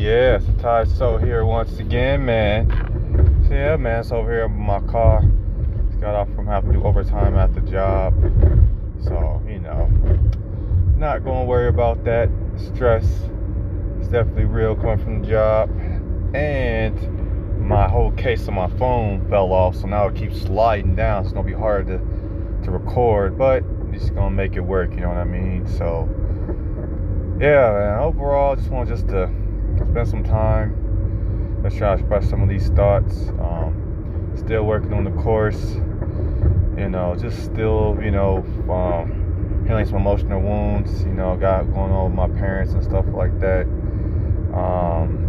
[0.00, 2.70] Yeah, it's a Ty So here once again, man.
[3.46, 5.22] So yeah, man, it's over here in my car.
[5.88, 8.14] Just got off from having to do overtime at the job.
[9.04, 9.88] So, you know,
[10.96, 12.30] not gonna worry about that.
[12.56, 13.04] Stress
[14.00, 15.68] is definitely real coming from the job.
[16.34, 21.24] And my whole case of my phone fell off, so now it keeps sliding down.
[21.24, 21.98] It's gonna be hard to
[22.64, 23.62] to record, but
[23.92, 25.68] just gonna make it work, you know what I mean?
[25.68, 26.08] So
[27.38, 29.30] yeah, man, overall, I just want just to
[29.90, 31.60] spend some time.
[31.62, 33.28] Let's try to express some of these thoughts.
[33.40, 35.74] Um, still working on the course.
[36.76, 41.02] You know, just still, you know, um, healing some emotional wounds.
[41.02, 43.66] You know, got going on with my parents and stuff like that.
[44.54, 45.26] Um,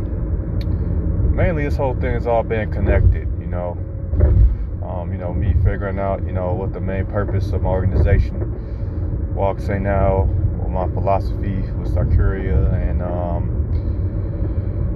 [1.35, 3.27] mainly, this whole thing has all been connected.
[3.39, 3.77] You know,
[4.83, 9.33] um, you know, me figuring out, you know, what the main purpose of my organization,
[9.35, 10.29] Walk Sei Now,
[10.71, 13.60] my philosophy with Sakuria and um,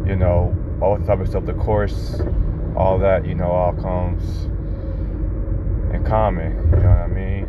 [0.07, 2.21] you know all the topics of the course,
[2.75, 4.45] all that you know all comes
[5.93, 6.51] in common.
[6.71, 7.47] You know what I mean?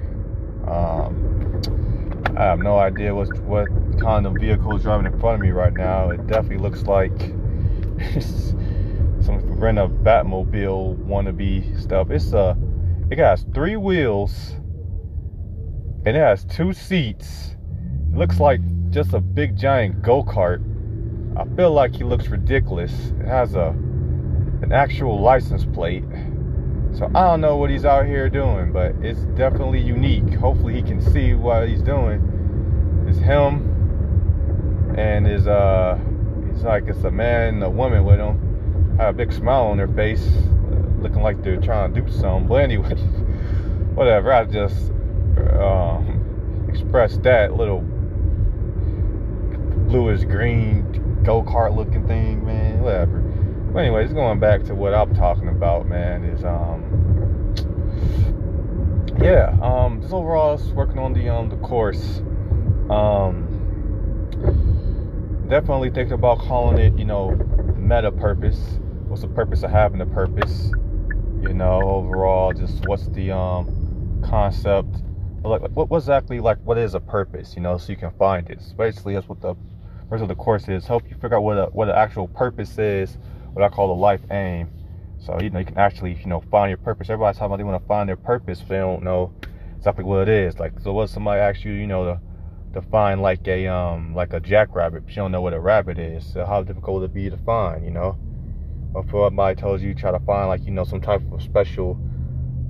[0.67, 3.69] Um, I have no idea what what
[4.01, 6.11] kind of vehicle is driving in front of me right now.
[6.11, 7.19] It definitely looks like
[9.23, 12.11] some rent a Batmobile wannabe stuff.
[12.11, 12.57] It's a
[13.11, 14.57] it has three wheels
[16.05, 17.57] and it has two seats
[18.13, 18.61] It looks like
[18.91, 20.63] just a big giant go-kart.
[21.37, 23.13] I feel like he looks ridiculous.
[23.21, 23.69] It has a
[24.63, 26.05] an actual license plate.
[26.95, 30.33] So I don't know what he's out here doing, but it's definitely unique.
[30.35, 33.05] Hopefully he can see what he's doing.
[33.07, 33.75] It's him
[34.97, 35.99] and his uh
[36.51, 38.97] it's like it's a man and a woman with him.
[38.97, 40.27] Have a big smile on their face,
[41.01, 42.49] looking like they're trying to do something.
[42.49, 42.95] But anyway,
[43.95, 44.33] whatever.
[44.33, 44.91] I just
[45.61, 47.85] um, expressed that little
[49.87, 50.91] bluish green
[51.27, 52.81] go kart looking thing, man.
[52.81, 53.19] Whatever.
[53.73, 56.85] But anyways, going back to what I'm talking about, man, is um
[59.21, 62.23] yeah, um just overall working on the um the course.
[62.89, 63.43] Um
[65.49, 67.33] definitely thinking about calling it, you know,
[67.77, 68.79] meta purpose.
[69.09, 70.71] What's the purpose of having a purpose?
[71.43, 75.03] You know, overall, just what's the um concept
[75.45, 78.51] like what, what exactly like what is a purpose you know so you can find
[78.51, 79.55] it so basically that's what the
[80.09, 82.79] rest of the course is help you figure out what a, what the actual purpose
[82.79, 83.19] is,
[83.53, 84.71] what I call the life aim.
[85.19, 87.11] So you know you can actually you know find your purpose.
[87.11, 89.33] Everybody's talking about they want to find their purpose, but they don't know
[89.77, 90.59] exactly what it is.
[90.59, 92.21] Like so, what somebody asks you, you know, to
[92.75, 95.99] to find like a um like a jackrabbit, but you don't know what a rabbit
[95.99, 96.31] is.
[96.33, 97.85] So how difficult would it be to find?
[97.85, 98.19] You know,
[98.95, 101.99] or for somebody tells you try to find like you know some type of special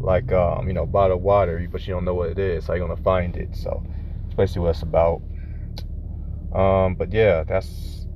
[0.01, 2.67] like um you know bottled water, but you don't know what it is.
[2.67, 3.57] How you gonna find it?
[3.57, 3.83] So
[4.27, 5.21] it's basically what it's about.
[6.56, 8.06] Um, but yeah, that's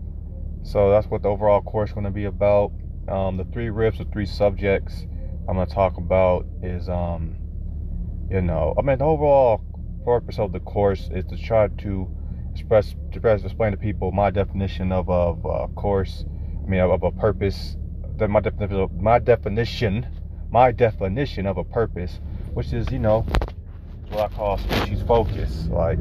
[0.62, 2.72] so that's what the overall course is going to be about.
[3.06, 5.04] Um, the three riffs, the three subjects
[5.48, 7.36] I'm going to talk about is, um,
[8.30, 9.62] you know, I mean, the overall
[10.04, 12.08] purpose of the course is to try to
[12.52, 16.24] express, to express, explain to people my definition of a, of course.
[16.64, 17.76] I mean, of, of a purpose.
[18.16, 20.06] That my definition, my definition,
[20.50, 22.20] my definition of a purpose,
[22.54, 23.26] which is, you know,
[24.10, 25.66] what I call species focus.
[25.68, 25.98] Like,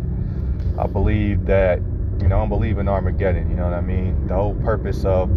[0.77, 1.79] I believe that
[2.21, 3.49] you know, I don't believe in Armageddon.
[3.49, 4.27] You know what I mean?
[4.27, 5.29] The whole purpose of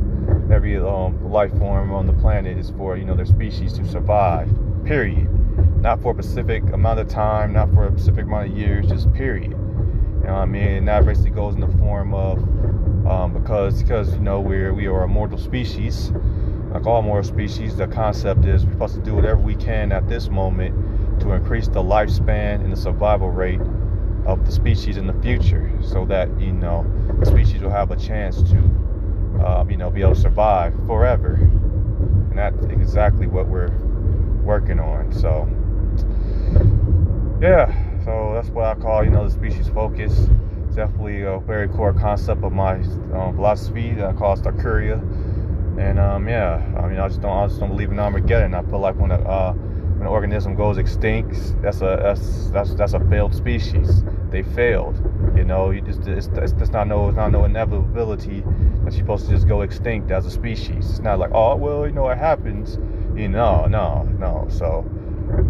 [0.50, 4.48] every um, life form on the planet is for you know their species to survive.
[4.84, 5.28] Period.
[5.81, 9.12] Not for a specific amount of time, not for a specific amount of years, just
[9.15, 9.50] period.
[9.50, 10.69] You know what I mean?
[10.69, 12.38] And that basically goes in the form of
[13.06, 16.12] um, because because you know we're we are a mortal species.
[16.72, 20.09] Like all mortal species, the concept is we're supposed to do whatever we can at
[20.09, 23.60] this moment to increase the lifespan and the survival rate
[24.26, 26.86] of the species in the future so that you know
[27.18, 28.58] the species will have a chance to
[29.44, 31.34] um, you know be able to survive forever.
[31.34, 33.76] And that's exactly what we're
[34.42, 35.48] working on so
[37.40, 37.74] yeah.
[38.04, 40.28] So that's what i call you know the species focus.
[40.66, 42.76] It's definitely a very core concept of my
[43.14, 45.00] um, philosophy that i call Sakuria.
[45.78, 48.54] and um, yeah i mean i just don't i just don't believe in armageddon.
[48.54, 49.54] I feel like when a uh,
[50.02, 54.02] an organism goes extinct, that's a that's that's that's a failed species.
[54.31, 54.96] They failed.
[55.37, 59.04] You know, you just it's, it's, it's not no it's not no inevitability that you're
[59.04, 60.90] supposed to just go extinct as a species.
[60.90, 62.78] It's not like oh well you know it happens.
[63.16, 64.49] You know no no.
[64.50, 64.84] So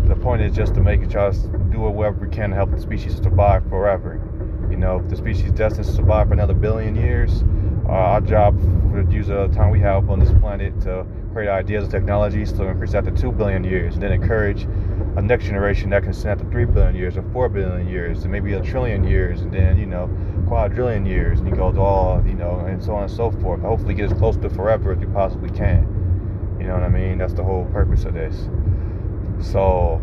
[0.05, 1.31] the point is just to make it try
[1.71, 4.21] do whatever we can to help the species survive forever.
[4.71, 7.43] You know, if the species destined to survive for another billion years,
[7.87, 8.59] uh, our job
[8.93, 12.65] the use the time we have on this planet to create ideas and technologies to
[12.65, 14.65] increase to 2 billion years and then encourage
[15.17, 18.33] a next generation that can stand to three billion years or four billion years and
[18.33, 20.11] maybe a trillion years and then you know
[20.47, 23.61] quadrillion years and you go to all you know and so on and so forth.
[23.61, 26.57] Hopefully get as close to forever as you possibly can.
[26.61, 27.19] You know what i mean?
[27.19, 28.49] That's the whole purpose of this.
[29.41, 30.01] So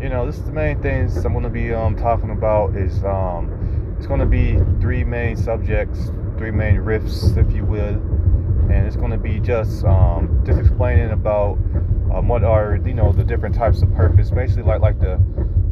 [0.00, 3.04] you know this is the main things i'm going to be um, talking about is
[3.04, 8.00] um, it's going to be three main subjects three main riffs if you will
[8.70, 11.58] and it's going to be just um, just explaining about
[12.14, 15.20] um, what are you know the different types of purpose basically like like the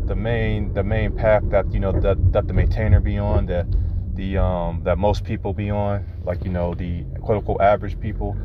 [0.06, 3.66] the main the main path that you know that that the maintainer be on that
[4.14, 8.36] the um that most people be on like you know the quote unquote average people.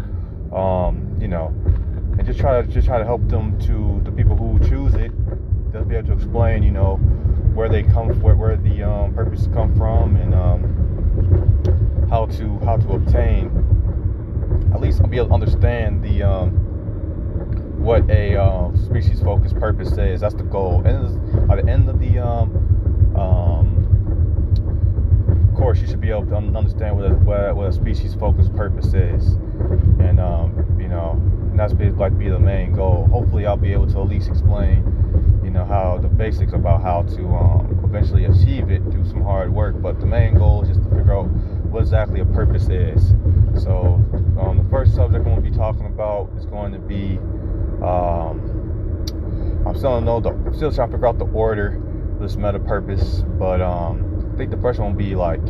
[0.53, 1.47] Um you know
[2.17, 5.11] and just try to just try to help them to the people who choose it
[5.71, 6.97] they'll be able to explain you know
[7.55, 12.77] where they come where where the um, purpose come from and um, how to how
[12.77, 13.49] to obtain
[14.73, 16.51] at least I'll be able to understand the um,
[17.83, 20.21] what a um, species focused purpose is.
[20.21, 20.83] That's the goal.
[20.85, 23.83] And by the end of the um, um,
[25.63, 29.33] course, you should be able to understand what a, what a species focused purpose is.
[29.99, 33.07] And, um, you know, and that's be, like be the main goal.
[33.11, 34.83] Hopefully, I'll be able to at least explain,
[35.43, 39.53] you know, how the basics about how to um, eventually achieve it through some hard
[39.53, 39.81] work.
[39.81, 41.29] But the main goal is just to figure out
[41.73, 43.09] what exactly a purpose is.
[43.61, 43.99] So,
[44.39, 47.17] um, the first subject I'm going to be talking about is going to be
[47.83, 48.53] um,
[49.65, 51.81] I'm still know the still trying to figure out the order
[52.13, 55.41] of this meta purpose, but um, I think the first one will be like,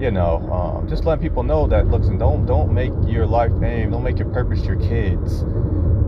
[0.00, 3.52] you know, um, just letting people know that looks and don't don't make your life
[3.62, 5.40] aim, don't make your purpose your kids,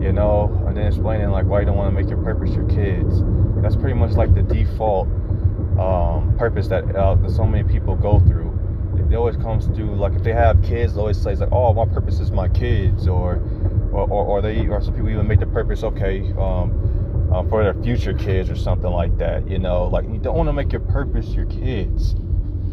[0.01, 2.67] you know, and then explaining like why you don't want to make your purpose your
[2.69, 3.21] kids.
[3.61, 5.07] That's pretty much like the default
[5.79, 8.48] um, purpose that, uh, that so many people go through.
[9.09, 11.85] It always comes to like if they have kids, they always say like, oh, my
[11.85, 13.41] purpose is my kids, or
[13.91, 17.63] or, or, or they or some people even make the purpose okay um, uh, for
[17.63, 19.49] their future kids or something like that.
[19.49, 22.15] You know, like you don't want to make your purpose your kids.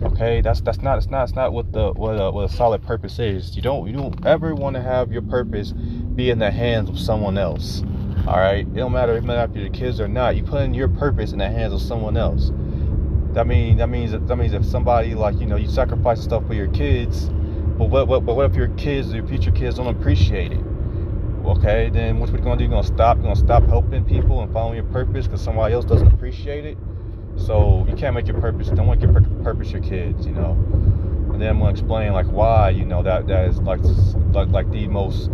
[0.03, 2.83] Okay, that's that's not it's not it's not what the what a, what a solid
[2.83, 3.57] purpose is.
[3.57, 6.99] You don't you don't ever want to have your purpose be in the hands of
[6.99, 7.83] someone else.
[8.27, 10.37] All right, it don't matter if after your kids or not.
[10.37, 12.51] You put in your purpose in the hands of someone else.
[13.37, 16.55] That means that means that means if somebody like you know you sacrifice stuff for
[16.55, 17.29] your kids,
[17.77, 20.61] but what what but what if your kids your future kids don't appreciate it?
[21.45, 22.65] okay, then what we're gonna do?
[22.65, 23.19] You're gonna stop.
[23.19, 26.79] You're gonna stop helping people and following your purpose because somebody else doesn't appreciate it.
[27.37, 28.69] So you can't make your purpose.
[28.69, 29.13] Don't make your
[29.43, 30.27] purpose your kids.
[30.27, 30.53] You know.
[31.33, 33.81] And then I'm gonna explain like why you know that that is like
[34.33, 35.29] like like the most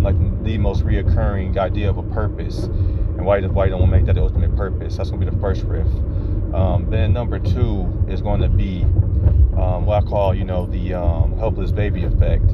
[0.00, 4.06] like the most reoccurring idea of a purpose and why why you don't want make
[4.06, 4.96] that the ultimate purpose.
[4.96, 5.86] That's gonna be the first riff.
[6.54, 8.82] Um, then number two is going to be
[9.58, 12.44] um, what I call you know the um, helpless baby effect.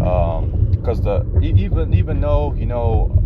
[0.00, 3.22] Um, because the even even though you know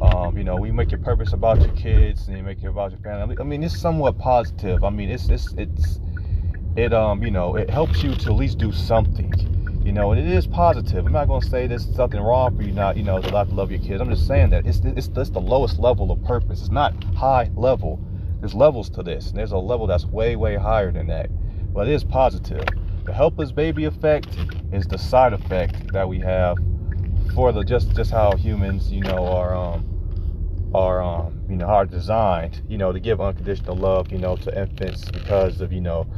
[0.00, 2.90] um, you know we make your purpose about your kids and you make it about
[2.92, 4.84] your family i mean it's somewhat positive.
[4.84, 6.00] I mean it's it's it's
[6.76, 9.32] it um you know it helps you to at least do something
[9.84, 11.04] you know and it is positive.
[11.04, 13.70] I'm not going to say there's something wrong for you not you know to love
[13.70, 14.00] your kids.
[14.00, 16.60] I'm just saying that it's it's, it's the lowest level of purpose.
[16.60, 17.98] It's not high level
[18.40, 21.30] there's levels to this and there's a level that's way way higher than that.
[21.74, 22.68] But it is positive.
[23.06, 24.40] The helpless baby effect
[24.72, 26.58] is the side effect that we have
[27.34, 29.86] for the just just how humans, you know, are um
[30.74, 34.58] are um you know are designed, you know, to give unconditional love, you know, to
[34.60, 36.08] infants because of you know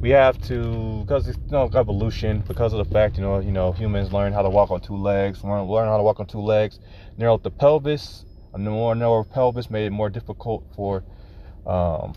[0.00, 3.52] we have to because it's you know evolution because of the fact you know you
[3.52, 6.26] know humans learn how to walk on two legs learn, learn how to walk on
[6.26, 6.78] two legs.
[7.16, 11.04] Narrow the pelvis a more narrow pelvis made it more difficult for
[11.66, 12.14] um,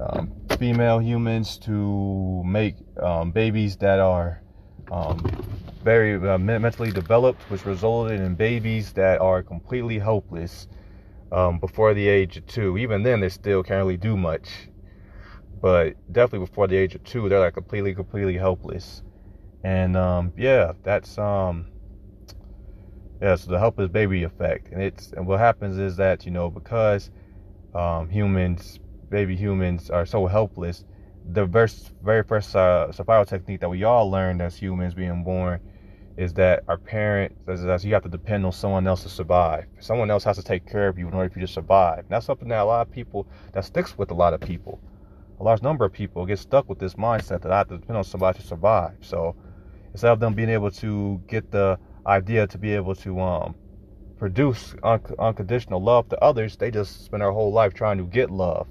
[0.00, 4.42] um, female humans to make um, babies that are
[4.90, 5.24] um,
[5.82, 10.68] very uh, mentally developed, which resulted in babies that are completely helpless
[11.32, 12.78] um, before the age of two.
[12.78, 14.48] Even then, they still can't really do much.
[15.60, 19.02] But definitely before the age of two, they're like completely, completely helpless.
[19.64, 21.66] And um, yeah, that's um,
[23.20, 24.70] yeah, so the helpless baby effect.
[24.70, 27.10] And it's and what happens is that you know because
[27.76, 28.80] um, humans,
[29.10, 30.84] baby humans, are so helpless.
[31.32, 35.60] The very first uh, survival technique that we all learned as humans being born
[36.16, 39.66] is that our parents, that you have to depend on someone else to survive.
[39.80, 41.98] Someone else has to take care of you in order for you to survive.
[41.98, 44.80] And that's something that a lot of people, that sticks with a lot of people.
[45.40, 47.98] A large number of people get stuck with this mindset that I have to depend
[47.98, 48.94] on somebody to survive.
[49.02, 49.36] So
[49.92, 53.54] instead of them being able to get the idea to be able to um,
[54.18, 58.30] produce un- unconditional love to others, they just spend their whole life trying to get
[58.30, 58.66] love.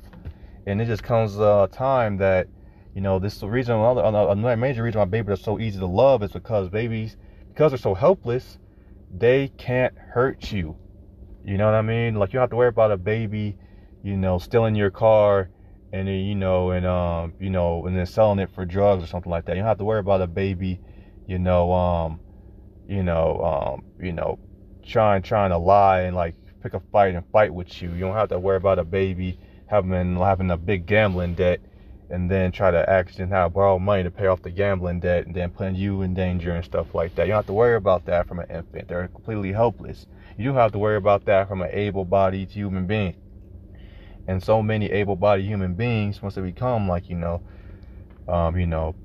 [0.66, 2.48] And it just comes a time that,
[2.96, 5.80] you know, this is the reason, another, another major reason why babies are so easy
[5.80, 7.18] to love is because babies
[7.50, 8.58] because they're so helpless,
[9.16, 10.76] they can't hurt you.
[11.46, 12.16] You know what I mean?
[12.16, 13.56] Like you don't have to worry about a baby,
[14.04, 15.50] you know, stealing your car
[15.94, 19.08] and then, you know, and um, you know, and then selling it for drugs or
[19.08, 19.56] something like that.
[19.56, 20.82] You don't have to worry about a baby,
[21.28, 22.20] you know, um,
[22.88, 24.40] you know, um, you know,
[24.86, 27.92] trying trying to lie and like pick a fight and fight with you.
[27.92, 31.60] You don't have to worry about a baby having having a big gambling debt
[32.10, 32.86] and then try to
[33.30, 36.52] have borrow money to pay off the gambling debt and then putting you in danger
[36.52, 37.26] and stuff like that.
[37.26, 38.88] You don't have to worry about that from an infant.
[38.88, 40.06] They're completely helpless.
[40.38, 43.16] You do have to worry about that from an able-bodied human being.
[44.28, 47.42] And so many able-bodied human beings, once they become like you know,
[48.28, 48.96] um, you know,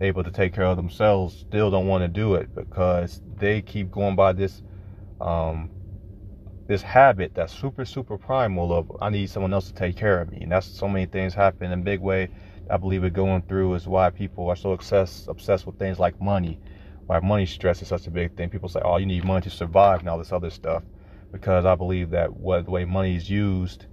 [0.00, 3.90] able to take care of themselves, still don't want to do it because they keep
[3.90, 4.62] going by this,
[5.20, 5.70] um,
[6.68, 10.30] this habit that's super super primal of I need someone else to take care of
[10.30, 12.30] me, and that's so many things happen in a big way
[12.70, 16.20] I believe it going through is why people are so obsessed obsessed with things like
[16.20, 16.58] money.
[17.06, 18.50] Why money stress is such a big thing.
[18.50, 20.82] People say, "Oh, you need money to survive," and all this other stuff.
[21.32, 23.86] Because I believe that what the way money is used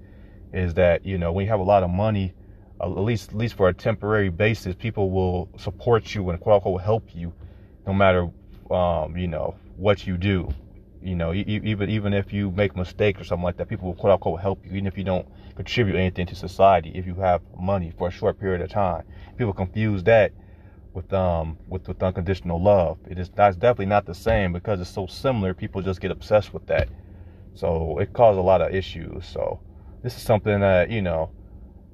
[0.54, 2.34] is that you know when you have a lot of money,
[2.82, 6.82] at least at least for a temporary basis, people will support you and quote unquote
[6.82, 7.34] help you,
[7.88, 8.30] no matter
[8.72, 10.50] um, you know what you do.
[11.06, 14.14] You know, even even if you make mistakes or something like that, people will quote
[14.14, 17.94] unquote help you, even if you don't contribute anything to society if you have money
[17.96, 19.04] for a short period of time.
[19.38, 20.32] People confuse that
[20.96, 22.98] with um with, with unconditional love.
[23.08, 25.54] It is that's definitely not the same because it's so similar.
[25.54, 26.90] People just get obsessed with that.
[27.54, 29.28] So it causes a lot of issues.
[29.28, 29.60] So
[30.02, 31.30] this is something that you know.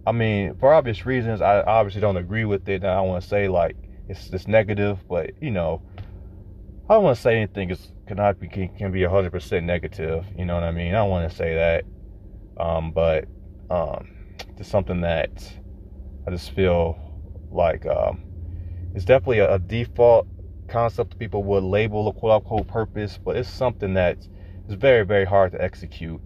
[0.08, 2.76] I mean, for obvious reasons, I obviously don't agree with it.
[2.76, 3.76] And I don't want to say like
[4.08, 5.82] it's it's negative, but you know,
[6.90, 10.26] I don't want to say anything is cannot be can, be 100% negative.
[10.38, 10.90] You know what I mean?
[10.90, 11.86] I don't want to say that.
[12.62, 13.24] Um, but
[13.70, 15.32] um, just something that
[16.28, 17.00] I just feel
[17.52, 18.22] like um,
[18.94, 20.28] it's definitely a, a, default
[20.68, 24.18] concept people would label a quote unquote purpose, but it's something that
[24.68, 26.20] is very, very hard to execute.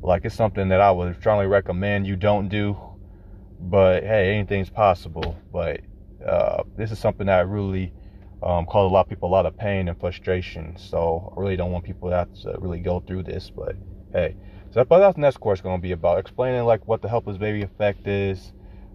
[0.00, 2.78] Like it's something that I would strongly recommend you don't do,
[3.60, 5.36] but hey, anything's possible.
[5.52, 5.82] But
[6.26, 7.92] uh, this is something that really
[8.42, 10.76] um, caused a lot of people a lot of pain and frustration.
[10.76, 13.76] So I really don't want people to have to really go through this, but
[14.12, 14.36] hey.
[14.72, 17.62] So that's the next course going to be about explaining like what the helpless baby
[17.62, 18.52] effect is,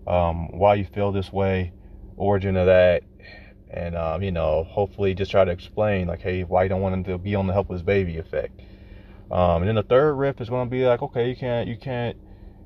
[0.07, 1.73] um, why you feel this way,
[2.15, 3.03] origin of that,
[3.69, 6.93] and um, you know hopefully just try to explain like hey why you don't want
[6.93, 8.61] them to be on the helpless baby effect.
[9.29, 11.77] Um, and then the third riff is going to be like okay you can't you
[11.77, 12.15] can't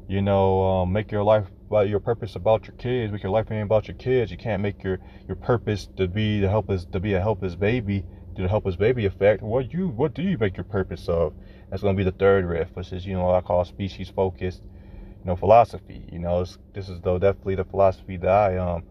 [0.07, 3.45] you know um, make your life about your purpose about your kids, make your life
[3.49, 4.31] anything about your kids.
[4.31, 8.03] You can't make your your purpose to be the helpless to be a helpless baby
[8.35, 9.41] to the helpless baby effect.
[9.43, 11.33] What you what do you make your purpose of?
[11.69, 15.25] That's to be the third riff, which is, you know, I call species focused, you
[15.25, 16.07] know, philosophy.
[16.11, 18.83] You know, this is though definitely the philosophy that I um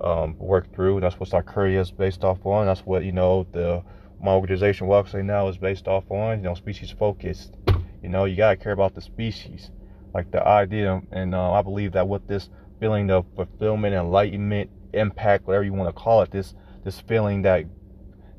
[0.00, 1.00] um work through.
[1.00, 2.66] That's what Sakuria is based off on.
[2.66, 3.82] That's what you know the
[4.22, 6.38] my organization Sei now is based off on.
[6.38, 7.54] You know, species focused.
[8.02, 9.70] You know, you gotta care about the species,
[10.14, 12.48] like the idea, and uh, I believe that with this
[12.80, 17.64] feeling of fulfillment, enlightenment, impact, whatever you want to call it, this this feeling that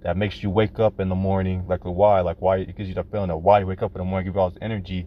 [0.04, 2.96] that makes you wake up in the morning, like why, like why it gives you
[2.96, 5.06] the feeling of why you wake up in the morning, give you all this energy.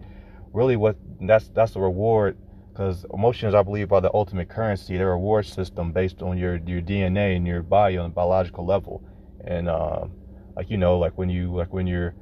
[0.53, 2.37] Really, what that's that's the reward,
[2.73, 4.97] because emotions, I believe, are the ultimate currency.
[4.97, 9.03] They're reward system based on your your DNA and your body on a biological level,
[9.45, 10.13] and um,
[10.57, 12.15] like you know, like when you like when you're,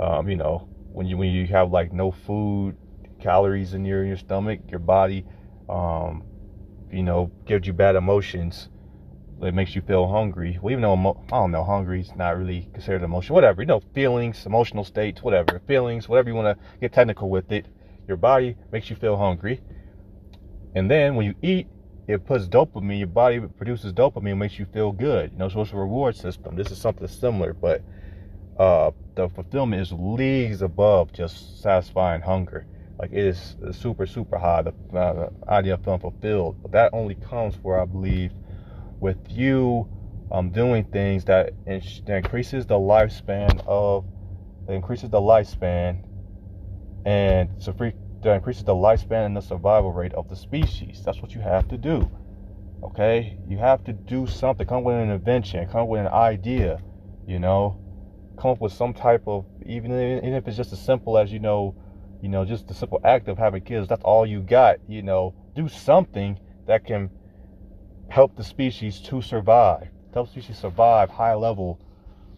[0.00, 2.76] um, you know, when you when you have like no food,
[3.20, 5.24] calories in your your stomach, your body,
[5.68, 6.24] um,
[6.90, 8.68] you know, gives you bad emotions
[9.42, 10.58] it makes you feel hungry.
[10.60, 13.34] Well, even though emo- I don't know, hungry is not really considered emotion.
[13.34, 17.50] Whatever, you know, feelings, emotional states, whatever, feelings, whatever you want to get technical with
[17.52, 17.66] it.
[18.06, 19.60] Your body makes you feel hungry,
[20.74, 21.68] and then when you eat,
[22.08, 22.98] it puts dopamine.
[22.98, 25.32] Your body produces dopamine, makes you feel good.
[25.32, 26.56] You know, so it's a reward system.
[26.56, 27.82] This is something similar, but
[28.58, 32.66] uh, the fulfillment is leagues above just satisfying hunger.
[33.00, 34.62] Like it is super, super high.
[34.62, 38.32] The, uh, idea of feeling fulfilled, but that only comes where I believe
[39.00, 39.88] with you
[40.30, 44.04] um, doing things that, that increases the lifespan of
[44.66, 46.04] that increases the lifespan
[47.06, 51.02] and so free, that increases the lifespan and the survival rate of the species.
[51.02, 52.10] That's what you have to do.
[52.82, 54.66] Okay, you have to do something.
[54.66, 55.66] Come with an invention.
[55.68, 56.78] Come with an idea.
[57.26, 57.80] You know,
[58.38, 61.38] come up with some type of even even if it's just as simple as you
[61.38, 61.74] know,
[62.22, 63.88] you know, just the simple act of having kids.
[63.88, 64.76] That's all you got.
[64.88, 67.10] You know, do something that can
[68.08, 71.80] help the species to survive, help species survive high level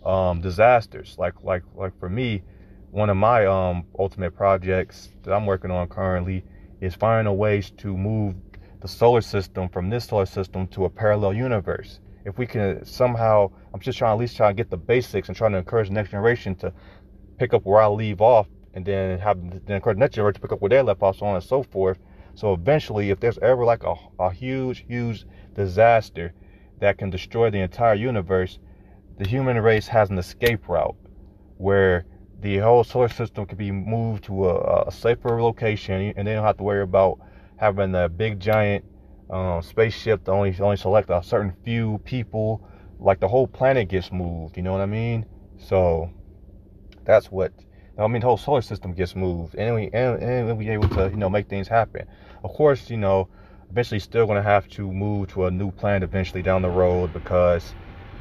[0.05, 1.17] um, disasters.
[1.19, 2.43] Like like like for me,
[2.91, 6.45] one of my um, ultimate projects that I'm working on currently
[6.81, 8.35] is finding a ways to move
[8.81, 12.01] the solar system from this solar system to a parallel universe.
[12.25, 15.37] If we can somehow, I'm just trying at least trying to get the basics and
[15.37, 16.73] trying to encourage the next generation to
[17.39, 20.52] pick up where I leave off and then have then of course next generation pick
[20.52, 21.99] up where they left off, so on and so forth.
[22.35, 26.33] So eventually, if there's ever like a, a huge, huge disaster
[26.81, 28.59] that can destroy the entire universe,
[29.19, 30.97] the human race has an escape route
[31.59, 32.07] where
[32.41, 36.45] the whole solar system can be moved to a, a safer location, and they don't
[36.45, 37.21] have to worry about
[37.57, 38.85] having a big giant
[39.31, 42.67] um, spaceship to only only select a certain few people.
[42.99, 44.57] Like the whole planet gets moved.
[44.57, 45.26] You know what I mean?
[45.59, 46.11] So
[47.05, 47.52] that's what
[47.99, 48.21] I mean.
[48.21, 51.29] The whole solar system gets moved, and we and, and we able to you know
[51.31, 52.07] make things happen.
[52.45, 53.29] Of course, you know,
[53.71, 57.13] eventually still going to have to move to a new planet eventually down the road
[57.13, 57.75] because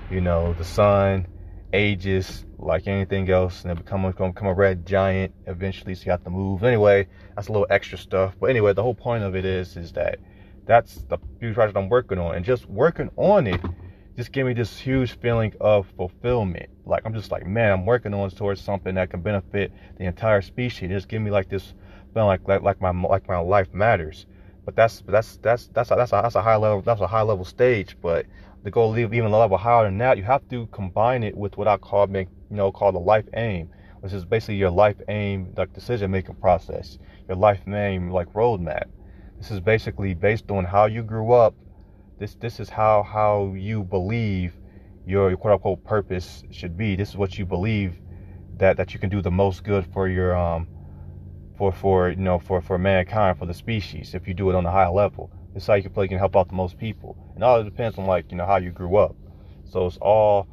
[0.10, 1.28] you know the sun
[1.74, 6.06] ages like anything else and it become going to become a red giant eventually so
[6.06, 9.24] you have to move anyway that's a little extra stuff but anyway the whole point
[9.24, 10.20] of it is is that
[10.66, 13.62] that's the huge project i'm working on and just working on it
[14.22, 18.13] just give me this huge feeling of fulfillment like i'm just like man i'm working
[18.13, 21.74] on towards something that can benefit the entire species just give me like this
[22.13, 24.25] feeling like like, like my like my life matters
[24.66, 27.22] but that's that's that's that's a, that's a, that's a high level that's a high
[27.22, 28.25] level stage but
[28.63, 31.58] to go leave even a level higher than that, you have to combine it with
[31.58, 33.70] what I call, make you know, called the life aim,
[34.01, 38.86] which is basically your life aim, like decision making process, your life aim, like roadmap.
[39.40, 41.56] This is basically based on how you grew up.
[42.22, 44.54] This this is how how you believe
[45.08, 46.96] your quote unquote purpose should be.
[46.96, 48.00] This is what you believe
[48.58, 50.68] that that you can do the most good for your um
[51.58, 54.63] for for you know for for mankind for the species if you do it on
[54.68, 55.32] a high level.
[55.56, 57.18] Is how you can play can help out the most people.
[57.34, 59.16] And all it depends on like, you know, how you grew up.
[59.66, 60.48] So it's all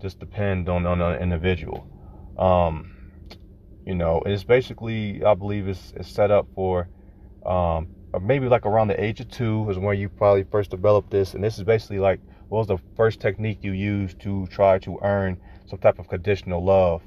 [0.00, 1.86] just depend on, on an individual.
[2.36, 2.96] Um,
[3.86, 6.88] you know, it's basically I believe it's, it's set up for
[7.46, 11.34] um, maybe like around the age of two is when you probably first developed this.
[11.34, 14.98] And this is basically like what was the first technique you used to try to
[15.02, 17.02] earn some type of conditional love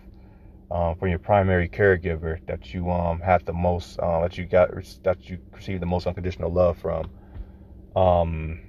[0.71, 4.69] um, from your primary caregiver that you um, had the most uh, that you got
[5.03, 7.09] that you received the most unconditional love from
[7.95, 8.59] um,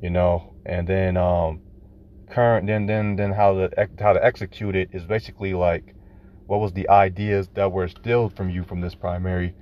[0.00, 1.60] you know, and then um,
[2.30, 5.94] current, then then then how to how to execute it is basically like
[6.46, 9.54] what was the ideas that were instilled from you from this primary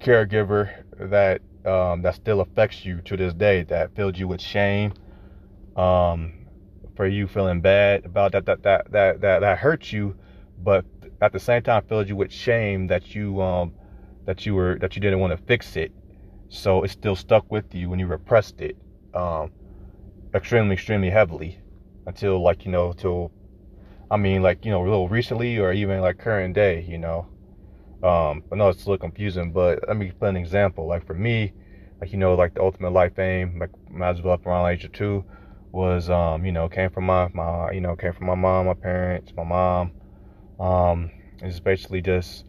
[0.00, 4.92] caregiver that um, that still affects you to this day that filled you with shame
[5.76, 6.32] um,
[6.96, 10.16] for you feeling bad about that that that that that, that hurt you
[10.62, 10.84] but
[11.20, 13.72] at the same time filled you with shame that you um
[14.26, 15.92] that you were that you didn't want to fix it
[16.48, 18.76] so it still stuck with you when you repressed it
[19.14, 19.50] um,
[20.34, 21.58] extremely, extremely heavily
[22.06, 23.32] until like, you know, till,
[24.10, 27.26] I mean, like, you know, a little recently or even like current day, you know.
[28.02, 30.86] Um, I know it's a little confusing, but let me put an example.
[30.86, 31.52] Like for me,
[32.00, 34.84] like, you know, like the ultimate life aim, like when I was up around age
[34.84, 35.24] of two,
[35.72, 38.74] was, um, you know, came from my, my, you know, came from my mom, my
[38.74, 39.92] parents, my mom.
[40.60, 42.44] Um, it's basically just,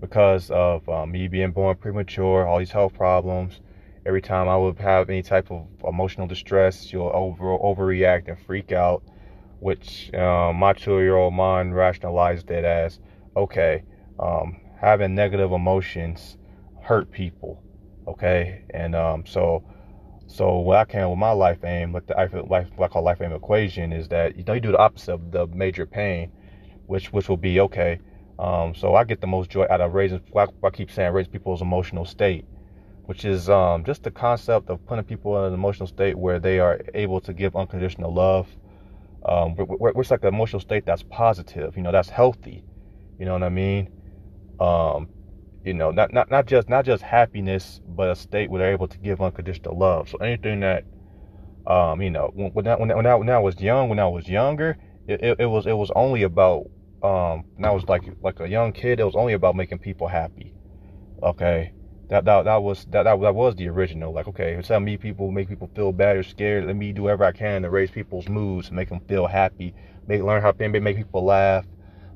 [0.00, 3.60] because of um, me being born premature, all these health problems.
[4.06, 8.72] Every time I would have any type of emotional distress, you'll over overreact and freak
[8.72, 9.02] out,
[9.60, 12.98] which um, my two-year-old mind rationalized it as,
[13.36, 13.82] okay,
[14.18, 16.36] um, having negative emotions
[16.82, 17.62] hurt people,
[18.08, 19.64] okay, and um, so
[20.26, 22.14] so what I can with my life aim, like the
[22.48, 25.14] life, what I call life aim equation, is that you know you do the opposite
[25.14, 26.32] of the major pain,
[26.86, 28.00] which which will be okay
[28.40, 31.60] um, so I get the most joy out of raising, I keep saying, raise people's
[31.60, 32.46] emotional state,
[33.04, 36.58] which is um, just the concept of putting people in an emotional state where they
[36.58, 38.48] are able to give unconditional love.
[39.26, 42.64] Um, it's like an emotional state that's positive, you know, that's healthy.
[43.18, 43.90] You know what I mean?
[44.60, 45.08] Um,
[45.64, 48.88] you know, not, not, not just, not just happiness, but a state where they're able
[48.88, 50.08] to give unconditional love.
[50.08, 50.84] So anything that,
[51.66, 54.28] um, you know, when, when, I, when, I, when I was young, when I was
[54.28, 56.66] younger, it, it, it was, it was only about
[57.02, 60.08] um and I was like like a young kid, it was only about making people
[60.08, 60.54] happy.
[61.22, 61.72] Okay.
[62.08, 64.12] That that, that was that, that that was the original.
[64.12, 67.04] Like, okay, instead of me people make people feel bad or scared, let me do
[67.04, 69.74] whatever I can to raise people's moods, make them feel happy,
[70.06, 71.64] make learn how to make people laugh,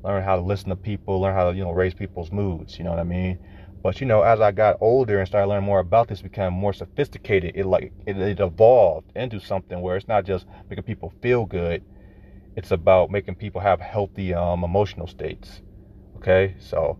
[0.04, 2.84] learn how to listen to people, learn how to, you know, raise people's moods, you
[2.84, 3.38] know what I mean?
[3.82, 6.72] But you know, as I got older and started learning more about this, became more
[6.72, 7.52] sophisticated.
[7.54, 11.82] It like it, it evolved into something where it's not just making people feel good,
[12.56, 15.60] it's about making people have healthy um, emotional states.
[16.16, 16.98] Okay, so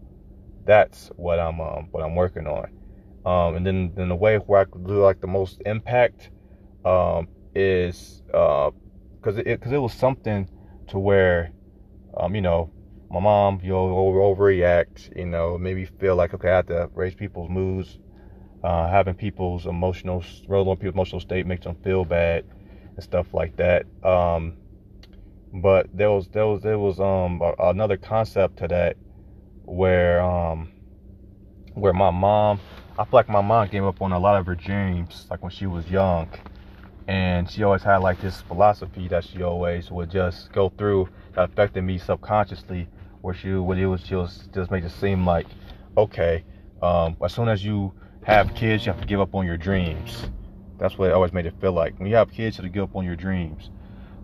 [0.67, 2.69] that's what I'm um, what I'm working on.
[3.25, 6.29] Um, and then then the way where I could do like the most impact
[6.85, 10.49] um, is because uh, it because it was something
[10.89, 11.51] to where
[12.19, 12.71] um, you know
[13.15, 17.15] my mom you know overreact you know maybe feel like okay I have to raise
[17.15, 17.99] people's moods.
[18.65, 22.45] Uh, having people's emotional roll on people's emotional state makes them feel bad
[22.97, 23.85] and stuff like that.
[24.03, 24.55] Um,
[25.53, 28.97] but there was there was there was um another concept to that
[29.65, 30.71] where um
[31.75, 32.59] where my mom
[32.99, 35.53] I feel like my mom gave up on a lot of her dreams like when
[35.53, 36.29] she was young.
[37.07, 41.51] And she always had like this philosophy that she always would just go through that
[41.51, 42.89] affected me subconsciously
[43.25, 45.47] where she would it was just just make it seem like
[45.97, 46.45] okay
[46.83, 50.27] um, as soon as you have kids you have to give up on your dreams.
[50.79, 51.99] That's what it always made it feel like.
[51.99, 53.71] When you have kids you have to give up on your dreams.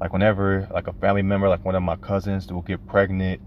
[0.01, 3.41] Like whenever like a family member like one of my cousins will get pregnant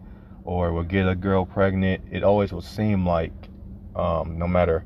[0.44, 3.32] or will get a girl pregnant it always will seem like
[3.96, 4.86] um, no matter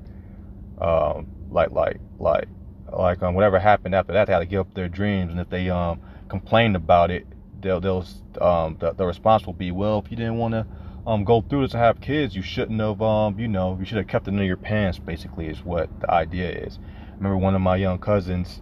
[0.80, 2.48] um, like like like
[2.92, 5.50] like um, whatever happened after that, they had to give up their dreams, and if
[5.50, 7.26] they um complained about it,
[7.62, 8.06] they'll they'll
[8.42, 10.66] um the, the response will be, well, if you didn't want to
[11.06, 13.98] um go through this and have kids, you shouldn't have um you know you should
[13.98, 15.00] have kept it in your pants.
[15.00, 16.80] Basically, is what the idea is.
[17.14, 18.62] I remember one of my young cousins,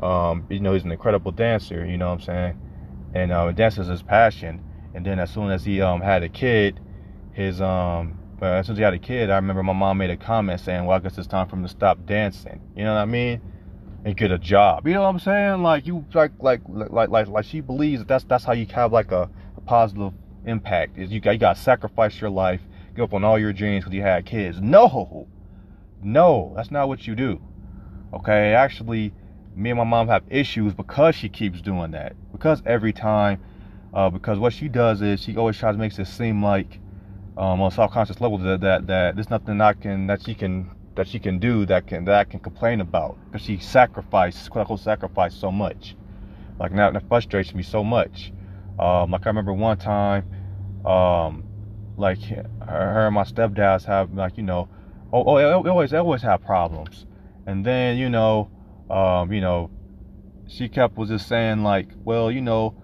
[0.00, 2.58] um you know he's an incredible dancer, you know what I'm saying,
[3.14, 4.62] and uh, dance is his passion.
[4.94, 6.80] And then as soon as he um had a kid,
[7.32, 10.16] his um as soon as he had a kid, I remember my mom made a
[10.16, 13.00] comment saying, "Well, I guess it's time for him to stop dancing." You know what
[13.00, 13.40] I mean?
[14.04, 14.86] And get a job.
[14.86, 15.62] You know what I'm saying?
[15.62, 18.92] Like you like like like like like she believes that that's that's how you have
[18.92, 20.12] like a, a positive
[20.44, 20.98] impact.
[20.98, 22.60] Is you got you got to sacrifice your life,
[22.94, 24.60] give up on all your dreams because you had kids.
[24.60, 25.26] No,
[26.02, 27.40] no, that's not what you do.
[28.14, 29.12] Okay, actually,
[29.54, 32.14] me and my mom have issues because she keeps doing that.
[32.32, 33.42] Because every time,
[33.92, 36.78] uh, because what she does is she always tries to make it seem like
[37.36, 40.70] um, on a subconscious level that, that that there's nothing I can that she can
[40.96, 44.62] that she can do that can that I can complain about because she sacrificed quote
[44.62, 45.94] unquote sacrificed so much.
[46.58, 48.32] Like now that frustrates me so much.
[48.78, 50.24] Um, like I remember one time,
[50.84, 51.44] um,
[51.96, 54.68] like her, her and my stepdads have like you know,
[55.12, 57.06] oh, oh they always they always have problems,
[57.46, 58.50] and then you know,
[58.90, 59.70] um, you know,
[60.48, 62.74] she kept was just saying like, well, you know,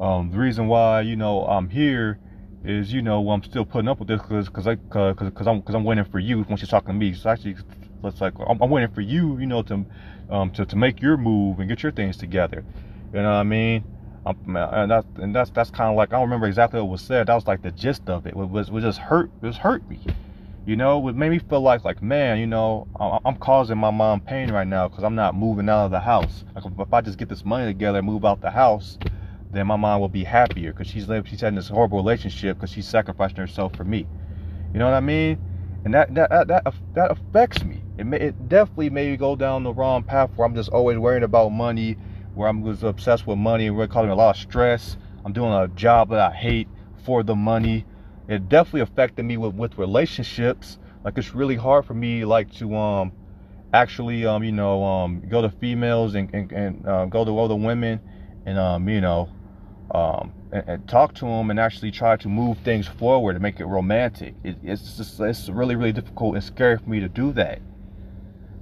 [0.00, 2.18] um, the reason why you know I'm here
[2.64, 5.60] is you know I'm still putting up with this because because I because because I'm
[5.60, 7.12] because I'm waiting for you when she's talking to me.
[7.14, 7.56] So actually,
[8.02, 9.84] it's like I'm, I'm, waiting for you, you know, to
[10.30, 12.64] um to, to make your move and get your things together.
[13.12, 13.84] You know what I mean?
[14.26, 17.02] I'm, and that's and that's that's kind of like I don't remember exactly what was
[17.02, 17.26] said.
[17.26, 18.30] That was like the gist of it.
[18.30, 19.30] It was was just hurt.
[19.42, 20.00] It was hurt me.
[20.66, 24.20] You know, it made me feel like like man, you know, I'm causing my mom
[24.20, 26.44] pain right now because I'm not moving out of the house.
[26.54, 28.96] Like if I just get this money together and move out the house
[29.56, 32.70] then my mom will be happier because she's lived, she's had this horrible relationship because
[32.70, 34.06] she's sacrificing herself for me.
[34.72, 35.38] You know what I mean?
[35.84, 37.82] And that that that that affects me.
[37.98, 40.98] It may, it definitely made me go down the wrong path where I'm just always
[40.98, 41.96] worrying about money,
[42.34, 44.96] where I'm just obsessed with money and really causing a lot of stress.
[45.24, 46.68] I'm doing a job that I hate
[47.04, 47.84] for the money.
[48.28, 50.78] It definitely affected me with with relationships.
[51.04, 53.12] Like it's really hard for me like to um
[53.74, 57.56] actually um you know um go to females and and, and uh, go to other
[57.56, 58.00] women
[58.46, 59.28] and um you know
[59.94, 63.60] um, and, and, talk to them and actually try to move things forward and make
[63.60, 64.34] it romantic.
[64.42, 67.60] It, it's just it's really really difficult and scary for me to do that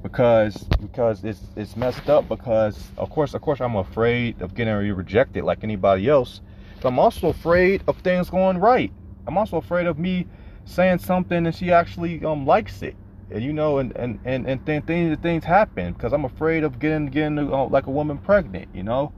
[0.03, 4.75] because because it's it's messed up because of course of course I'm afraid of getting
[4.75, 6.43] rejected like anybody else.
[6.83, 8.93] But I'm also afraid of things going right.
[9.27, 10.27] I'm also afraid of me
[10.65, 12.95] saying something and she actually um likes it.
[13.31, 17.07] And you know, and and and, and things things happen because I'm afraid of getting
[17.07, 18.69] getting uh, like a woman pregnant.
[18.75, 19.15] You know,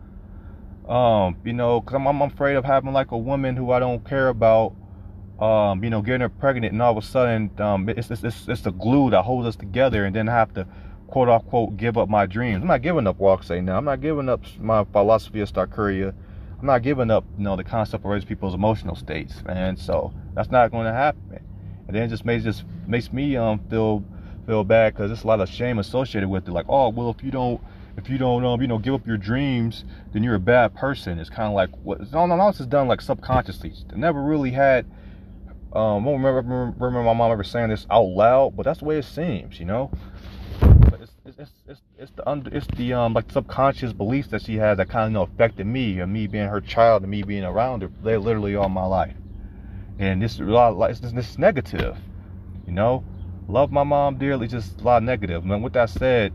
[0.88, 4.04] um, you know, because I'm, I'm afraid of having like a woman who I don't
[4.06, 4.74] care about,
[5.40, 8.48] um, you know, getting her pregnant, and all of a sudden, um, it's, it's, it's,
[8.48, 10.66] it's the glue that holds us together, and then I have to,
[11.06, 12.62] quote unquote, give up my dreams.
[12.62, 13.76] I'm not giving up Sei now.
[13.78, 16.14] I'm not giving up my philosophy of Sakuria.
[16.60, 19.76] I'm not giving up, you know, the concept of raising people's emotional states, man.
[19.76, 21.40] So that's not going to happen.
[21.86, 24.02] And then it just makes just makes me um feel
[24.46, 26.52] feel bad because there's a lot of shame associated with it.
[26.52, 27.60] Like, oh, well, if you don't
[27.96, 31.18] if you don't um, you know give up your dreams then you're a bad person.
[31.18, 33.72] It's kind of like what no no no this is done like subconsciously.
[33.92, 34.86] I never really had
[35.72, 38.84] um I don't remember, remember my mom ever saying this out loud but that's the
[38.84, 39.90] way it seems you know?
[40.60, 44.56] But it's it's it's, it's the under it's the um like subconscious beliefs that she
[44.56, 47.22] has that kind of you know affected me and me being her child and me
[47.22, 49.16] being around her they literally all my life.
[49.96, 51.96] And this is a lot of, this, this is negative
[52.66, 53.04] you know?
[53.48, 55.44] Love my mom dearly just a lot of negative.
[55.44, 55.50] negative.
[55.50, 56.32] And with that said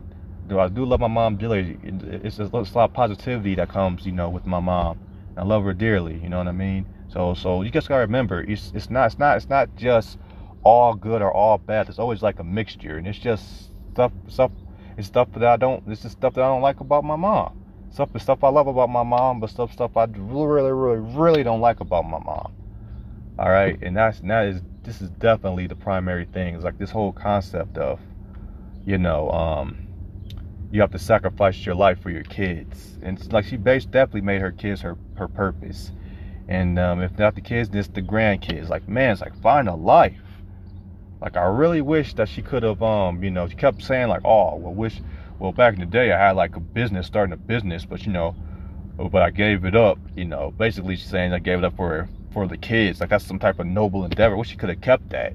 [0.58, 1.78] I do love my mom dearly.
[1.82, 4.98] It's a, lot of positivity that comes, you know, with my mom.
[5.36, 6.18] I love her dearly.
[6.18, 6.86] You know what I mean?
[7.08, 10.18] So, so you just gotta remember, it's it's not it's not it's not just
[10.62, 11.88] all good or all bad.
[11.88, 14.52] It's always like a mixture, and it's just stuff stuff.
[14.96, 15.82] It's stuff that I don't.
[15.86, 17.56] It's just stuff that I don't like about my mom.
[17.90, 21.60] Stuff stuff I love about my mom, but stuff stuff I really really really don't
[21.60, 22.52] like about my mom.
[23.38, 26.54] All right, and that's that is this is definitely the primary thing.
[26.54, 28.00] It's like this whole concept of,
[28.86, 29.78] you know, um
[30.72, 32.98] you have to sacrifice your life for your kids.
[33.02, 35.92] And like she basically definitely made her kids her her purpose.
[36.48, 38.68] And um, if not the kids, it's the grandkids.
[38.68, 40.20] Like man, it's like find a life.
[41.20, 44.22] Like I really wish that she could have, um, you know, she kept saying like,
[44.24, 45.00] oh, well, wish,
[45.38, 48.12] well, back in the day I had like a business, starting a business, but you
[48.12, 48.34] know,
[48.96, 49.98] but I gave it up.
[50.16, 53.00] You know, basically she's saying I gave it up for for the kids.
[53.00, 54.36] Like that's some type of noble endeavor.
[54.36, 55.34] Wish she could have kept that.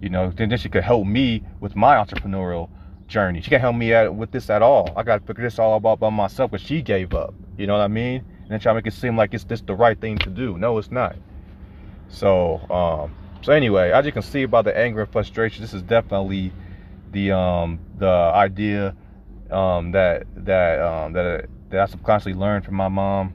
[0.00, 2.68] You know, then, then she could help me with my entrepreneurial
[3.14, 3.40] journey.
[3.40, 4.92] She can't help me at, with this at all.
[4.96, 7.32] I got to figure this all out by myself because she gave up.
[7.56, 8.24] You know what I mean?
[8.42, 10.58] And then try to make it seem like it's just the right thing to do.
[10.58, 11.14] No, it's not.
[12.08, 15.82] So, um, so anyway, as you can see by the anger and frustration, this is
[15.82, 16.52] definitely
[17.12, 18.96] the um the idea
[19.52, 23.34] um that that um that that I subconsciously learned from my mom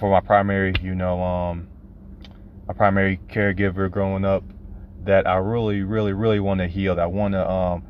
[0.00, 1.68] for my primary, you know, um
[2.66, 4.42] my primary caregiver growing up
[5.04, 6.96] that I really, really, really want to heal.
[6.96, 7.86] That I want to um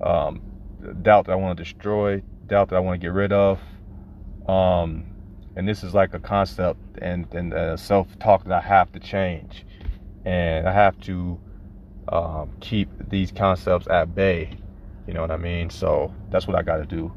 [0.00, 0.45] um
[0.94, 3.60] doubt that I want to destroy, doubt that I want to get rid of.
[4.48, 5.04] Um
[5.56, 9.64] and this is like a concept and and a self-talk that I have to change
[10.24, 11.38] and I have to
[12.08, 14.56] um, keep these concepts at bay.
[15.06, 15.70] You know what I mean?
[15.70, 17.12] So that's what I got to do.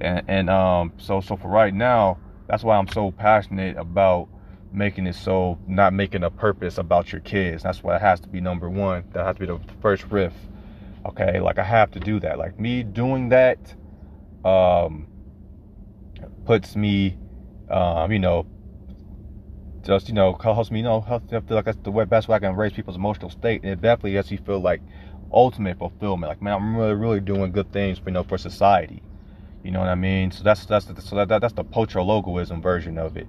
[0.00, 4.28] And, and um, so so for right now, that's why I'm so passionate about
[4.72, 7.62] making it so not making a purpose about your kids.
[7.62, 9.04] That's why it has to be number one.
[9.12, 10.32] That has to be the first riff.
[11.06, 12.38] Okay, like I have to do that.
[12.38, 13.58] Like me doing that
[14.44, 15.06] um,
[16.44, 17.18] puts me,
[17.70, 18.46] um, you know,
[19.82, 22.38] just you know helps me you know help feel like that's the best way I
[22.38, 24.80] can raise people's emotional state, and it definitely lets you feel like
[25.32, 26.30] ultimate fulfillment.
[26.30, 29.02] Like man, I'm really really doing good things, you know, for society.
[29.62, 30.30] You know what I mean?
[30.30, 33.26] So that's that's the, so that, that's the poacher logoism version of it,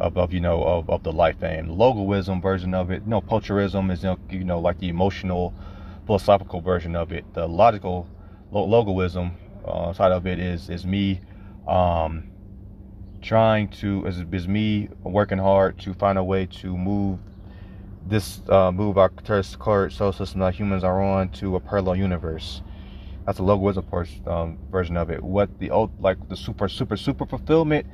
[0.00, 1.68] of, of you know of, of the life aim.
[1.68, 5.54] Logoism version of it, you know, poacherism is you know, you know like the emotional,
[6.08, 7.24] philosophical version of it.
[7.34, 8.08] The logical
[8.50, 9.32] logoism
[9.66, 11.20] uh, side of it is is me.
[11.68, 12.30] Um,
[13.20, 17.18] trying to is, is me working hard to find a way to move
[18.06, 19.44] this uh, move our current
[19.92, 22.62] solar system that humans are on to a parallel universe.
[23.26, 23.84] That's the logoism
[24.26, 25.22] um, version of it.
[25.22, 27.86] What the old like the super super super fulfillment.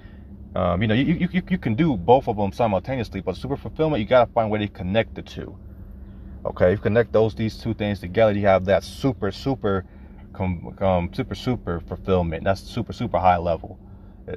[0.54, 4.00] Um, you know, you, you you can do both of them simultaneously, but super fulfillment
[4.00, 5.58] you gotta find a way to connect the two.
[6.44, 9.84] Okay, you connect those these two things together, you have that super super
[10.38, 12.44] um, super super fulfillment.
[12.44, 13.78] That's super super high level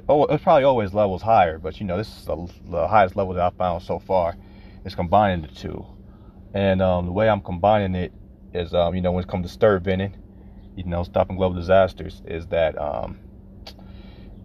[0.08, 3.34] oh, it's probably always levels higher, but you know, this is the, the highest level
[3.34, 4.36] that I found so far.
[4.84, 5.84] Is combining the two,
[6.54, 8.12] and um, the way I'm combining it
[8.54, 10.16] is, um, you know, when it comes to stir venting,
[10.76, 13.18] you know, stopping global disasters, is that um,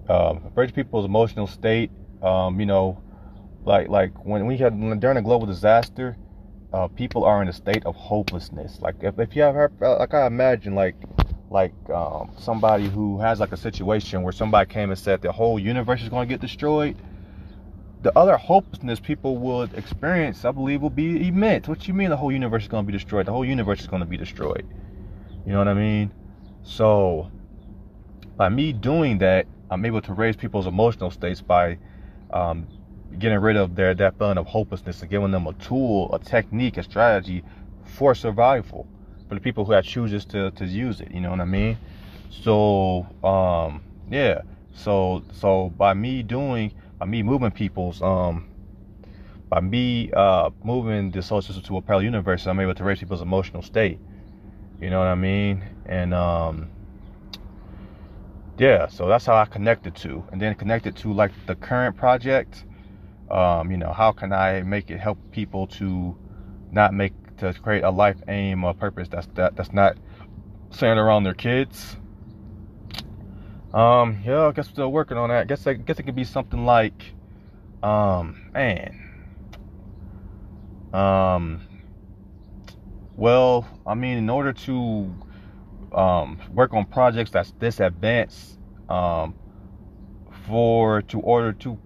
[0.10, 1.92] uh, bridge people's emotional state.
[2.22, 3.02] Um, you know,
[3.64, 6.18] like like when we had during a global disaster,
[6.74, 8.80] uh, people are in a state of hopelessness.
[8.82, 10.96] Like if, if you have like I imagine like
[11.50, 15.60] like um, somebody who has like a situation where somebody came and said the whole
[15.60, 16.98] universe is going to get destroyed
[18.04, 21.68] the other hopelessness people would experience i believe will be immense.
[21.68, 23.26] What you mean the whole universe is going to be destroyed?
[23.26, 24.68] The whole universe is going to be destroyed.
[25.46, 26.12] You know what i mean?
[26.64, 27.32] So
[28.36, 31.78] by me doing that i'm able to raise people's emotional states by
[32.32, 32.68] um,
[33.20, 36.78] getting rid of their that feeling of hopelessness and giving them a tool a technique
[36.78, 37.44] a strategy
[37.84, 38.88] for survival
[39.28, 41.12] for the people who have chooses to to use it.
[41.12, 41.78] You know what I mean?
[42.30, 44.42] So um, yeah.
[44.74, 48.46] So so by me doing by me moving people's um
[49.50, 53.00] by me uh moving the solar system to a parallel universe, I'm able to raise
[53.00, 54.00] people's emotional state.
[54.82, 55.64] You know what I mean?
[55.86, 56.70] And um
[58.58, 62.66] yeah, so that's how I connected to, and then connected to like the current project.
[63.34, 66.16] Um, you know, how can I make it help people to
[66.72, 69.98] not make to create a life aim or purpose that's that that's not
[70.70, 71.98] centered around their kids.
[73.74, 75.42] Um, yeah, I guess still working on that.
[75.42, 77.14] I guess I guess it could be something like,
[77.82, 79.00] um, man,
[80.94, 81.62] um,
[83.16, 85.14] well, I mean, in order to
[85.92, 89.34] um, work on projects that's this advanced, um,
[90.48, 91.78] for to order to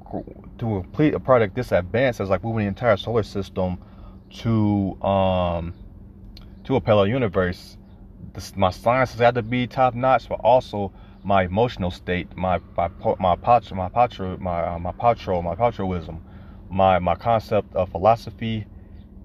[0.57, 3.77] to complete a project this advanced as like moving the entire solar system
[4.29, 5.73] to um
[6.67, 7.77] to a parallel universe,
[8.33, 10.91] this, my science has got to be top notch, but also
[11.23, 12.89] my emotional state, my my
[13.19, 16.19] my patro, my patro, my uh, my patro, my patroism,
[16.69, 18.65] my my concept of philosophy,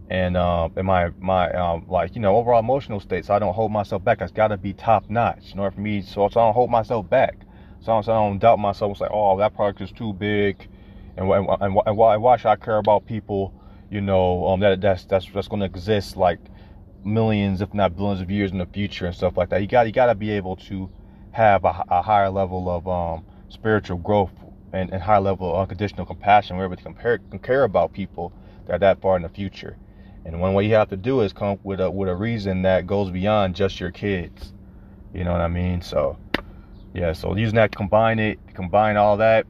[0.09, 3.25] and uh, and my my um, like you know overall emotional state.
[3.25, 4.21] So I don't hold myself back.
[4.21, 6.03] It's got to be top notch in order for me.
[6.03, 7.35] So, so I don't hold myself back.
[7.85, 8.93] So, I don't doubt myself.
[8.93, 10.69] It's like oh that product is too big,
[11.17, 13.55] and and, and, and why why should I care about people?
[13.93, 16.39] you know, um, that that's that's that's going to exist like
[17.05, 19.61] millions, if not billions, of years in the future and stuff like that.
[19.61, 20.91] You got you got to be able to
[21.33, 24.33] have a, a higher level of um, spiritual growth
[24.73, 26.57] and, and higher level of unconditional compassion.
[26.57, 28.33] We're able to compare, care about people
[28.67, 29.77] that are that far in the future.
[30.25, 32.63] And one way you have to do is come up with a with a reason
[32.63, 34.55] that goes beyond just your kids.
[35.13, 35.83] You know what I mean?
[35.83, 36.17] So
[36.95, 39.47] yeah, so using that combine it, combine all that,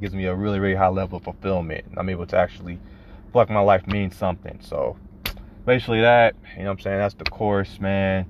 [0.00, 1.84] gives me a really, really high level of fulfillment.
[1.96, 4.58] I'm able to actually feel like my life means something.
[4.62, 4.96] So
[5.64, 6.98] basically that, you know what I'm saying?
[6.98, 8.26] That's the course, man.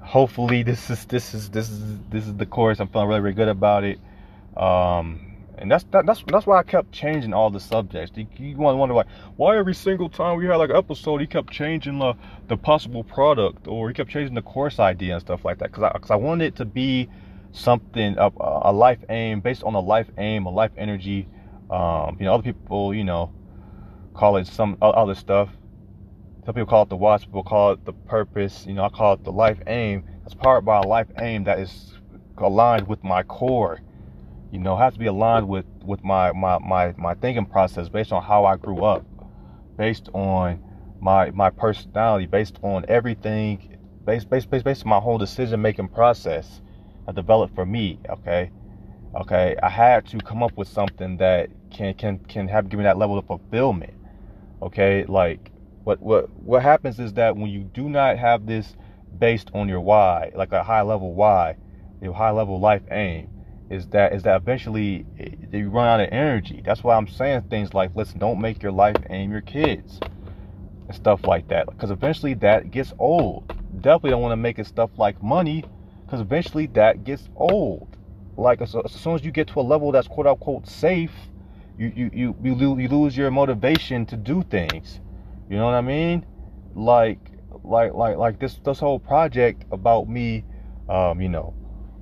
[0.00, 2.80] Hopefully this is this is this is this is the course.
[2.80, 4.00] I'm feeling really, really good about it.
[4.56, 5.28] Um
[5.58, 8.16] and that's that, that's that's why I kept changing all the subjects.
[8.16, 9.04] You, you want to wonder why
[9.36, 12.14] why every single time we had like an episode, he kept changing the
[12.48, 15.70] the possible product or he kept changing the course idea and stuff like that.
[15.70, 17.08] Because I because I wanted it to be
[17.52, 21.28] something a, a life aim based on a life aim, a life energy.
[21.70, 23.32] Um, you know, other people, you know,
[24.14, 25.48] call it some other stuff.
[26.44, 28.66] Some people call it the watch, people call it the purpose.
[28.66, 30.04] You know, I call it the life aim.
[30.22, 31.94] That's powered by a life aim that is
[32.36, 33.80] aligned with my core.
[34.50, 38.12] You know, has to be aligned with with my my my my thinking process based
[38.12, 39.04] on how I grew up,
[39.76, 40.62] based on
[41.00, 45.88] my my personality, based on everything, based based based based on my whole decision making
[45.88, 46.61] process.
[47.06, 47.98] I developed for me.
[48.08, 48.50] Okay,
[49.14, 49.56] okay.
[49.62, 52.98] I had to come up with something that can can can have give me that
[52.98, 53.94] level of fulfillment.
[54.62, 55.50] Okay, like
[55.84, 58.76] what what what happens is that when you do not have this
[59.18, 61.56] based on your why, like a high level why,
[62.00, 63.28] your high level life aim,
[63.70, 66.62] is that is that eventually eh, you run out of energy.
[66.64, 69.98] That's why I'm saying things like, listen, don't make your life aim your kids
[70.86, 73.48] and stuff like that, because eventually that gets old.
[73.80, 75.64] Definitely don't want to make it stuff like money
[76.12, 77.96] because eventually that gets old.
[78.36, 81.14] Like as, as, soon as you get to a level that's quote unquote safe,
[81.78, 85.00] you you you you, lose, you lose your motivation to do things.
[85.48, 86.26] You know what I mean?
[86.74, 87.18] Like
[87.64, 90.44] like like like this this whole project about me,
[90.86, 91.54] um, you know,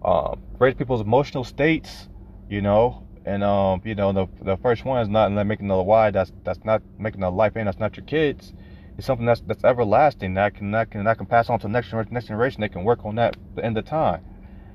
[0.04, 2.08] um, raise people's emotional states,
[2.48, 6.10] you know, and um, you know, the the first one is not making the why.
[6.10, 8.54] That's that's not making a life and that's not your kids
[9.00, 11.72] it's something that's that's everlasting that can that can that can pass on to the
[11.72, 12.60] next next generation.
[12.60, 14.22] They can work on that the end of time,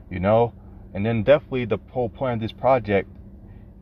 [0.09, 0.51] you know.
[0.95, 3.07] And then definitely the whole point of this project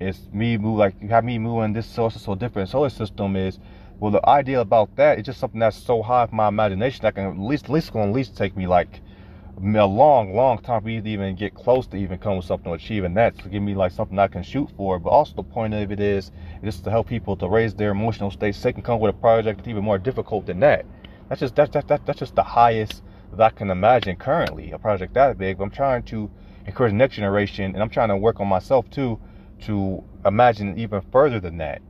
[0.01, 3.57] is me move like you have me moving this solar so different solar system is
[4.01, 7.15] well the idea about that is just something that's so high for my imagination that
[7.15, 8.99] can at least at least to at least take me like
[9.61, 12.73] a long, long time for to even get close to even come with something to
[12.73, 13.37] achieving that.
[13.39, 14.99] To give me like something I can shoot for.
[14.99, 16.31] But also the point of it is
[16.63, 19.17] just to help people to raise their emotional state so they can come with a
[19.17, 20.85] project that's even more difficult than that.
[21.29, 24.71] That's just that, that, that that's just the highest that I can imagine currently.
[24.71, 25.57] A project that big.
[25.57, 26.29] But I'm trying to
[26.65, 29.19] encourage the next generation and I'm trying to work on myself too
[29.61, 31.81] to imagine even further than that.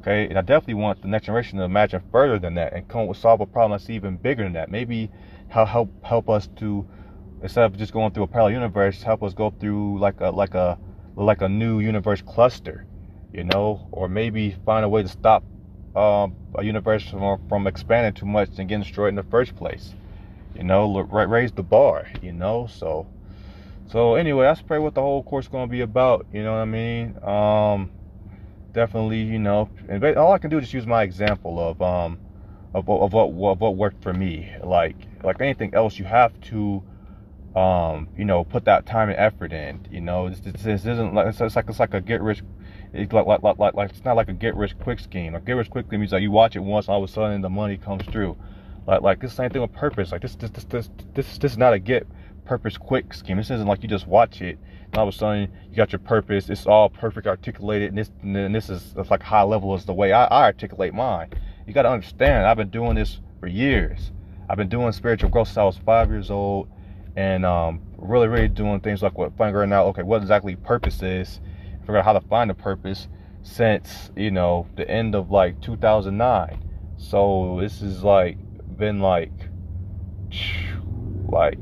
[0.00, 3.08] Okay, and I definitely want the next generation to imagine further than that and come
[3.08, 4.70] with solve a problem that's even bigger than that.
[4.70, 5.10] Maybe
[5.48, 6.86] help help us to
[7.42, 10.54] instead of just going through a parallel universe, help us go through like a like
[10.54, 10.78] a
[11.16, 12.86] like a new universe cluster,
[13.32, 15.42] you know, or maybe find a way to stop
[15.96, 19.94] um, a universe from, from expanding too much and getting destroyed in the first place.
[20.54, 22.06] You know, raise the bar.
[22.22, 23.08] You know, so
[23.90, 26.26] so anyway, that's probably what the whole course is going to be about.
[26.32, 27.18] You know what I mean?
[27.22, 27.90] Um,
[28.72, 32.18] definitely, you know, and all I can do is just use my example of um
[32.74, 34.52] of, of what what worked for me.
[34.62, 36.82] Like like anything else, you have to
[37.56, 39.86] um, you know, put that time and effort in.
[39.90, 42.42] You know, this, this, isn't like it's, like it's like a get rich.
[42.92, 45.32] It's like, like, like, like, it's not like a get rich quick scheme.
[45.32, 47.40] Like get rich quick scheme means like you watch it once, all of a sudden
[47.40, 48.36] the money comes through.
[48.86, 50.12] Like like this same thing with purpose.
[50.12, 52.06] Like this this this this this, this is not a get
[52.44, 53.38] purpose quick scheme.
[53.38, 54.58] This isn't like you just watch it
[54.92, 56.48] and all of a sudden you got your purpose.
[56.48, 60.12] It's all perfect articulated, and this and this is like high level is the way
[60.12, 61.30] I, I articulate mine.
[61.66, 62.46] You got to understand.
[62.46, 64.12] I've been doing this for years.
[64.48, 66.68] I've been doing spiritual growth since I was five years old
[67.16, 71.40] and um, really, really doing things like what figuring out, okay, what exactly purpose is,
[71.80, 73.08] figure out how to find a purpose
[73.42, 76.62] since you know the end of like 2009.
[76.96, 78.38] So this is like
[78.76, 79.32] been like
[81.28, 81.58] like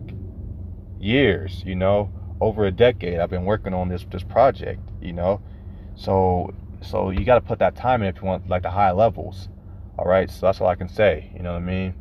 [1.00, 3.18] years, you know, over a decade.
[3.18, 5.40] I've been working on this this project, you know.
[5.94, 8.92] So so you got to put that time in if you want like the high
[8.92, 9.48] levels.
[9.98, 11.30] All right, so that's all I can say.
[11.34, 11.94] You know what I mean?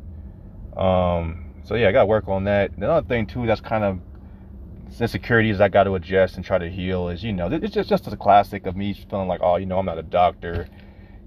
[0.76, 2.72] Um, so yeah, I got to work on that.
[2.76, 3.98] Another thing too, that's kind of
[5.00, 8.06] insecurities I got to adjust and try to heal is, you know, it's just just
[8.06, 10.68] a classic of me feeling like, oh, you know, I'm not a doctor.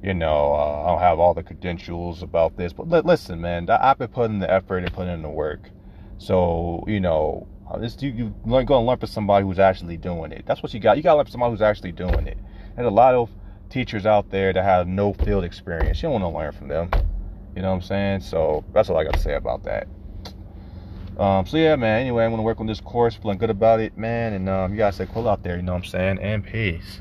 [0.01, 2.71] You know, uh, I don't have all the credentials about this.
[2.71, 5.69] But li- listen, man, I've been putting the effort and putting in the work.
[6.19, 9.97] So, you know, uh, this you, you learn, go and learn from somebody who's actually
[9.97, 10.45] doing it.
[10.45, 10.97] That's what you got.
[10.97, 12.37] You got to learn from somebody who's actually doing it.
[12.75, 13.29] There's a lot of
[13.69, 16.01] teachers out there that have no field experience.
[16.01, 16.89] You don't want to learn from them.
[17.55, 18.21] You know what I'm saying?
[18.21, 19.87] So that's all I got to say about that.
[21.19, 21.99] Um, so yeah, man.
[21.99, 24.31] Anyway, I'm gonna work on this course, feeling good about it, man.
[24.33, 25.57] And um, you guys stay cool out there.
[25.57, 26.19] You know what I'm saying?
[26.19, 26.97] And peace.